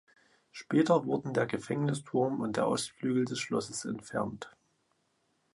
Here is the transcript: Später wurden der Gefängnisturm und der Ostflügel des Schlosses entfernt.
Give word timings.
Später 0.51 1.05
wurden 1.05 1.31
der 1.35 1.45
Gefängnisturm 1.45 2.39
und 2.41 2.57
der 2.57 2.67
Ostflügel 2.67 3.25
des 3.25 3.37
Schlosses 3.39 3.85
entfernt. 3.85 4.49